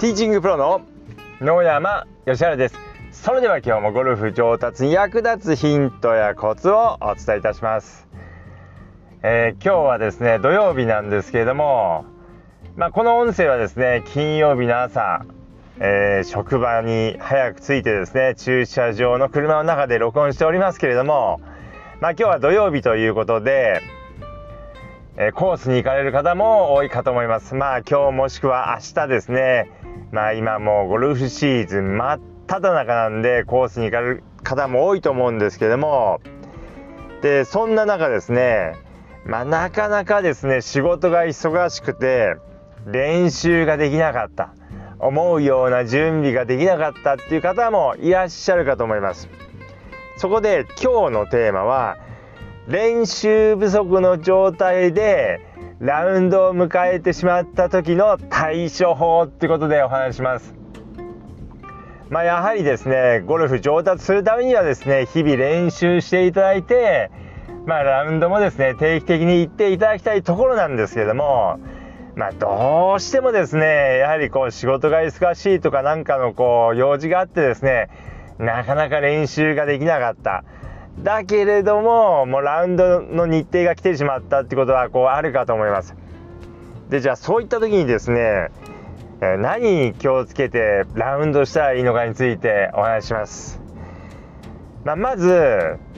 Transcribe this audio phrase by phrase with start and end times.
[0.00, 0.80] ティーチングプロの
[1.40, 2.76] 野山義原です
[3.10, 8.06] それでは今日もゴルフ上達に役立つヒントやコツをお伝えいたします、
[9.24, 12.04] えー、今日はですね土曜日なんですけれども
[12.76, 15.26] まあ、この音声はですね金曜日の朝、
[15.80, 21.40] えー、職場に早く着いてですね駐車場の車の中で録音しておりますけれども
[22.00, 23.82] まあ、今日は土曜日ということで
[25.16, 27.56] えコースに行かれる方も多いかと思います。
[27.56, 29.68] まあ今日もしくは明日ですね。
[30.12, 36.20] まあ今もうゴルフシーズン真っ只中なんでコースに行かれる方も多いと思うんですけども。
[37.22, 38.76] でそんな中ですね
[39.24, 42.36] まあなかなかですね仕事が忙しくて
[42.86, 44.54] 練習ができなかった
[45.00, 49.28] 思うような準備ができなかったっていう方もいらっしゃるかと思います。
[50.16, 51.98] そこで今日のテーマは
[52.68, 55.40] 練習不足の状態で
[55.80, 60.54] ラウンドを迎えてしまった時の対処法ってことでお話します。
[62.10, 67.10] まあ、やはりですねゴルフ上達するためにはですね日々練習していただいて、
[67.64, 71.58] まあ、ラウンドもですね定期的に行っていただきたいところなんですけども、
[72.16, 77.88] まあ、どうしてもですねやはりこう仕事が忙しいとかなんかのこう用事があってですね
[78.38, 80.44] なかなか練習ができなかった。
[81.02, 85.94] だけれどももうラウンドの日程が来てしまったってことはこうあるかと思います。
[86.90, 88.50] でじゃあそういった時にですね
[89.20, 93.60] 何に気をつけてラウンドしたらいいのかについてお話します、
[94.84, 95.28] まあ、まず、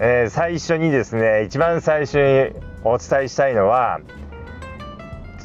[0.00, 4.00] えー、最初にですね一番最初にお伝えしたいのは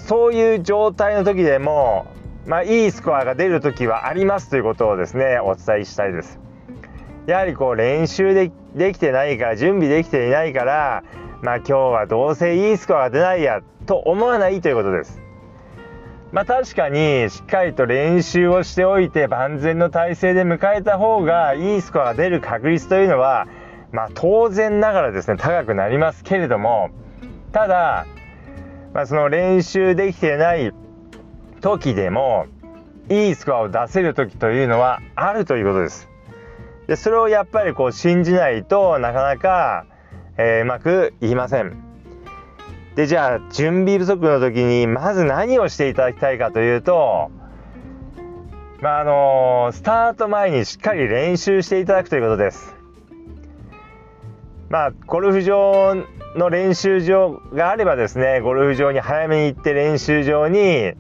[0.08, 2.08] そういう状態の時でも、
[2.48, 6.40] まあ、いいスコアが出る時はありますということをですねお伝えしたいです。
[7.30, 11.04] やはりこう練習でできてないから準備できていないから
[11.42, 15.22] まあ今日はどうせいいスコアが出ないやと思わないということです。
[16.32, 23.48] まあ確かにしっかりと練習をしておいて万全の体制で迎えた方がいいスコアが出る確率というのは
[23.92, 26.92] まあ当然ながらですね高くなりますけれども
[27.52, 28.06] ただ、
[28.94, 30.72] まあ、その練習できてない
[31.62, 32.46] 時でも
[33.10, 36.10] いいスコアを出せる時というのはあるということです。
[36.90, 39.86] でそれをやっぱりこう信じないとなかなか、
[40.38, 41.78] えー、うまくいきません。
[42.96, 47.30] でじゃあ準備不足の時にまず何をしていただきたいかというと
[48.82, 52.76] まああのー、スタート前にしっかり練習していただくということです。
[54.70, 55.94] まあゴルフ場
[56.38, 60.94] の練習場があればですねゴルフ場に早めに行って練習場に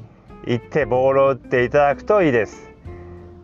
[0.45, 2.68] 行ってボールを打っていただくといいです。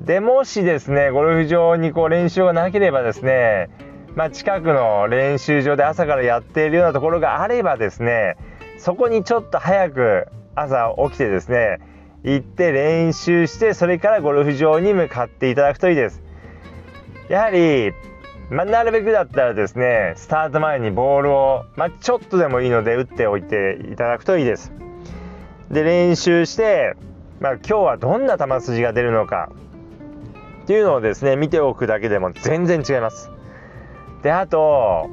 [0.06, 3.70] でもしですねゴルフ場にこう練習がなければですね、
[4.16, 8.38] まあ、近くの練習場で朝からやっているようなところがあればですね
[8.78, 11.80] そこにちょっと早く朝起きてですね
[12.24, 16.24] 行って練習してそれからゴルフ場に向かっていただくといいです。
[17.30, 17.92] やはり、
[18.50, 24.72] まあ、なるべくだったらですねスタート前にボールを、まあ、ちょっとでもいいので打っておいていただくといいです。
[25.72, 26.96] で練習して、
[27.40, 29.50] まあ、今日はどんな球筋が出るのか。
[30.66, 33.30] っていうのをですね見ておくだけでも全然違います。
[34.24, 35.12] であと、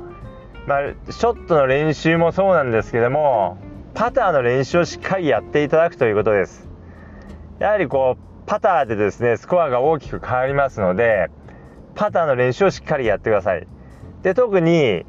[0.67, 3.59] まあ、ショットの練習もそうなんですけども
[3.93, 6.67] パターの練習をしっかりやっていただくということです。
[7.59, 11.29] やはりこうパターでですねスコアが大きく変わりますので
[11.95, 13.67] パターの練習をしっかりやってください。
[14.23, 15.05] で特に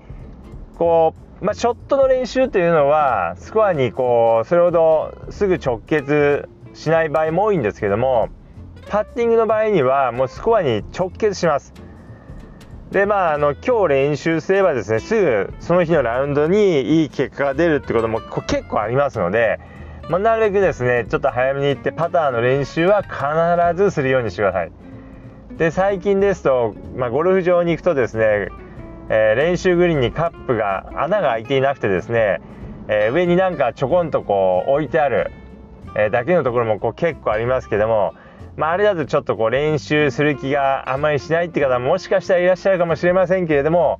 [0.77, 8.27] こう、まあ、ショットの練習というのはスコアにこうそれほどすぐ直結しない場合も多いんですけども
[8.88, 11.73] パッティングの場合にはもうスコアに直結します。
[12.91, 19.59] でまああの今日練習すればですねすぐその日のラウンドにいい結果が出るってことも結構ありますので、
[20.09, 24.72] まあ、なるべくですねちょっと早めに行ってパターの練習は必ずするようにしてください。
[25.57, 28.49] で最近ですと、まあ、ゴルフ場に行くとですね、
[29.09, 32.41] えー、練習グリーンにカップが穴が開いていなくてですね、
[32.88, 35.31] えー、上になんかちょこんとこう置いてある、
[35.96, 38.13] えー、だけのところもこう結構ありますけども
[38.55, 44.00] まあ、あれだとちょっとこう練習する気があまりしないって方ももしかしたらいらっしゃるかもしれませんけれども、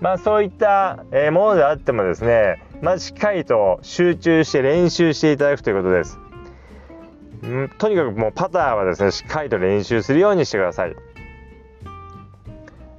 [0.00, 6.18] まあ、そういったものであってもですね、まあ、しっかりと集中して練習していただくということです。
[7.78, 10.96] とにかくもうパターはですねしっかりと練習するようにしてください。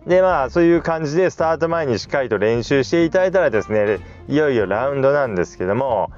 [0.07, 6.11] でまあそういう感じでスタート前にしっかりと練習していただいたらですねいよいよラウンドなんですけども、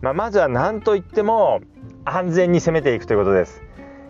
[0.00, 1.60] まあ、まずは何といっても
[2.04, 3.62] 安全に攻めていくということです。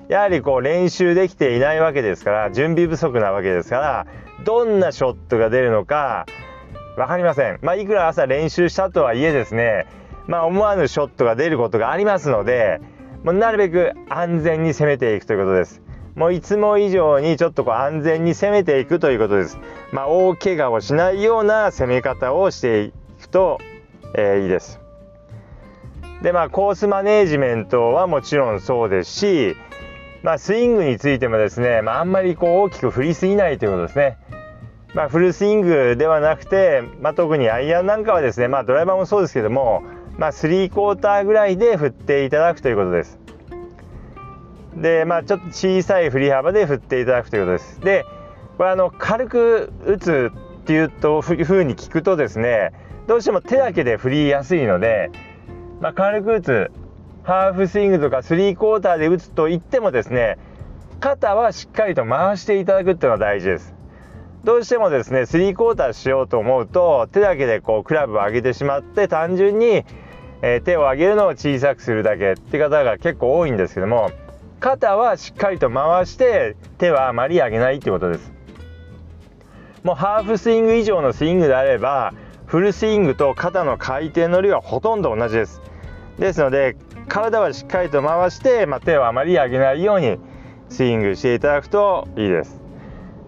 [0.08, 4.06] やはりこう練習できていないわけですから準備不足なわけですから
[4.44, 6.26] どんなショットが出るのか
[6.96, 7.58] 分かりません。
[7.60, 9.86] まあ、いくら朝練習したとはいえですね、
[10.26, 12.80] まあ、思わぬショットが出ることがありますので、
[13.22, 15.82] もうなるべく安全に攻めていくということです。
[16.14, 19.58] もういつも以上にちょっとこう安全に攻めていくということです。
[19.92, 23.58] まあ、大怪我をしないような攻め方をしていくと、
[24.14, 24.80] えー、いいです。
[26.22, 29.56] でまあコースマネージメントはもちろんそうですし
[30.22, 34.18] まあ、スイングについてもですね、まあ、あんまりこう大きく振りすぎないということですね。
[34.94, 39.82] まあ、フルスイングではなくて、まあ、特にアイアンなんかはですね、まあ、ドライバーもそうですけども、
[40.16, 43.18] まあ、3クォーターぐらいで振っていただくということです。
[44.76, 47.80] で、まあ、ちょっと小さい振り幅で振っていただくということです。
[47.80, 48.04] で、
[48.56, 52.72] これあの軽く打つっていうとふうに聞くとですね、
[53.06, 55.10] どうしても手だけで振りやすいので、
[55.80, 56.70] まあ、軽く打つ
[57.26, 60.38] ハーフスイングとかスリークォーターで打つと言ってもですね
[61.00, 63.74] 肩はしっかりと回していただくっていうのが大事です。
[64.44, 69.84] どうしてもですねスリークォーターしようと思うと手だけでこうクラブを上げてしまって単純に、
[70.40, 74.12] えー、手を上げるのを小さくするだけって方が結構多いんですけども
[74.60, 78.32] 肩はしっかりと回して手はあまり上げないってことです。
[79.82, 82.14] もうハーフスイング以上のスイングであれば
[82.46, 85.60] フルスイングと肩の回転の量はほとんど同じです。
[86.20, 86.76] ですので
[87.08, 90.18] 体はしっかりと回して、まあ、手をあまり上げないように
[90.68, 92.60] スイングしていただくといいです。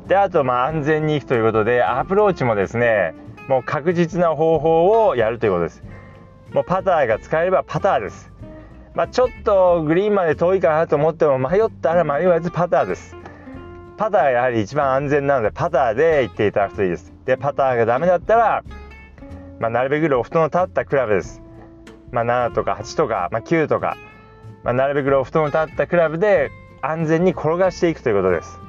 [0.06, 3.14] であとまあ安全にいくということでアプローチもですね
[3.48, 5.82] もう確実な方法をやるということです。
[6.52, 8.32] もうパターが使えればパターです、
[8.94, 13.16] まあ、ちょっとグリーンまで遠いかなと思っても迷ったら迷わずパターです。
[13.98, 17.12] パターがやはり一番安全なのでパターで行っていただくといいです。
[17.26, 18.64] でパターがダメだったら、
[19.60, 21.42] まあ、なるべくロフトの立ったクラブです。
[22.12, 23.96] まあ、7とか8とか、まあ、9とか、
[24.64, 26.50] まあ、なるべくロフトの立ったクラブで
[26.80, 28.60] 安全に転がしていくということです。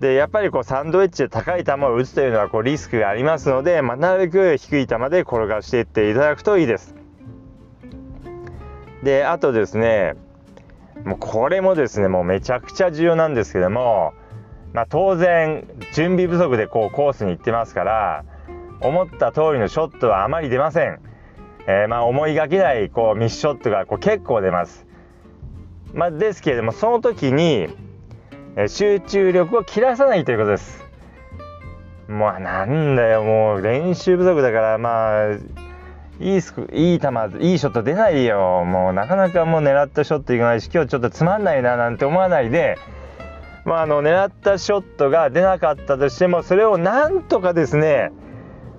[0.00, 6.96] でやっぱりこうサンドウェッジで高い球を打つというのはこうリスクがありますので、まあ、なるべく低い球で転がしていっていただくといいです。
[9.04, 10.14] であとですね
[11.04, 14.12] もうこれもですねもうめちゃくちゃ重要なんですけども、
[14.72, 18.24] まあ、当然準備不足でこうコースに行ってますから
[18.80, 21.00] 思った通りのショットはあまり出ません。
[21.66, 24.86] えー、まあ思いがけないこうミスショットがこう結構出ます。
[25.94, 27.68] まあ、ですけれどもその時に、
[28.56, 30.82] え、集中力を切らさないということです。
[32.08, 35.32] もうなんだよもう練習不足だからまあ
[36.20, 37.08] いいスクいい球
[37.40, 42.78] いいショット出ないよもうなかなかもう狙ったショットいかないし今日ちょっとつまんないななんて思わないで。
[43.64, 48.10] まあ、あの狙ったショットが出なかったとしてもそれをなんとかですね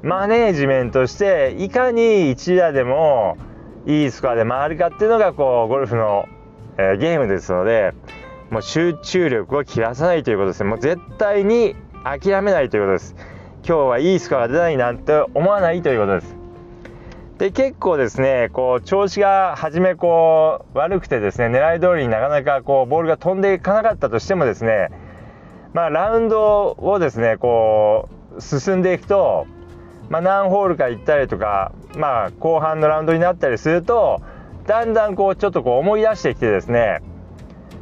[0.03, 3.37] マネージメントしていかに一打でも
[3.85, 6.27] いいスコアで回るかっていうのがこうゴルフの、
[6.77, 7.93] えー、ゲームですので
[8.51, 10.69] もう集中力を切らさないということですね。
[10.69, 13.15] もう絶対に諦めないということです。
[13.65, 16.35] 今日はいいスコアが出ないなんて思わないということです。
[17.37, 24.89] で結構ですねこう調子が初めこう悪くてですね狙い通りになかなかこうボールが飛んでいかなかったとしてもですね
[25.71, 29.47] まあラウンドをですねこう進んでいくと
[30.13, 34.21] まあ、何ホールか行ったりとか、まあ、後半のラウンドになったりすると
[34.67, 37.01] だんだんこうちょっとこう思い出してきてですね、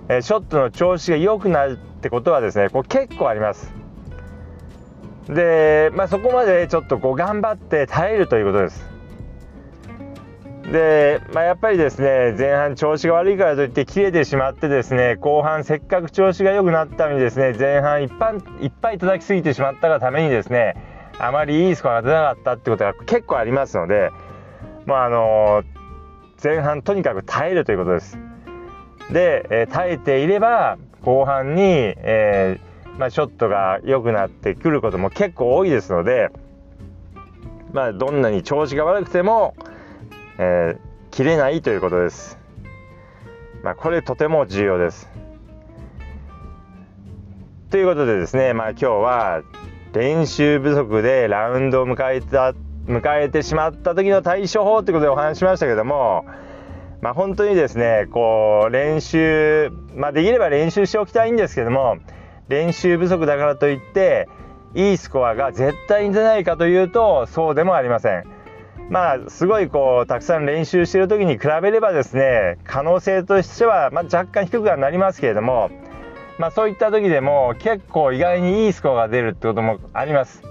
[0.07, 3.73] えショットの調子が良くなるってことはですねこう結構あります。
[5.27, 8.89] で、まあ、そこまでちょっとこう頑張って耐えるということです。
[10.71, 20.90] で、まあ、やっぱりですね前半調子が悪いからといって切れてしまってですね後半せっかく調子が良くなったのにですね前半いっぱいいっぱい叩きすぎてしまったがためにですね
[21.23, 24.11] あまりいいスコアが出なかったってことが結構ありますので、
[24.85, 25.63] まああの
[26.43, 28.17] 前半とにかく耐えるということです。
[29.11, 36.29] で、え、耐えていれば後半に、えー、まあ、ショットが良くなってくることも結構多いですので、
[37.73, 39.55] まあ、どんなに調子が悪くても、
[40.37, 40.79] えー、
[41.11, 42.37] 切れないということです。
[43.63, 45.09] まあ、これとても重要です。
[47.69, 49.43] ということでですね、まあ、今日は
[49.93, 52.53] 練習不足でラウンドを迎えた
[52.87, 56.25] 迎えてしまった時の対処法ということでお話しましたけども、
[57.01, 61.97] まあ、本当にですねこう練習、まあ、できれば練習しておきたいんですけども
[62.47, 64.27] 練習不足だからといって
[64.73, 68.23] いいスコアが絶対に出ないかというとそうでもありません。
[68.89, 75.69] まあすごいこうたくさん練習してる時に比べればですね可能性としては、まあ、若干低くはなりますけれども
[76.41, 80.41] まあ、そういった時でも結構意外にいいスコアが出るってこともあります。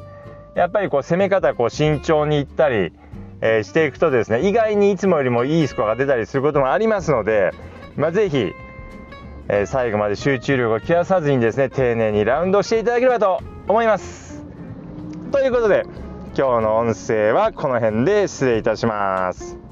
[0.54, 2.92] やっぱりこう攻め方こう慎重にいったり、
[3.40, 7.50] えー、していくとですね意外にいつもよりもいいスコアが出たりすることもありますので、
[7.96, 8.52] まあ、ぜひ、
[9.48, 14.44] えー、最後まで集中力を切らさずにですね丁寧にラウンドしていただければと思います。
[15.32, 15.82] ということで
[16.36, 19.69] 今日の音声はこの辺で失礼いたします。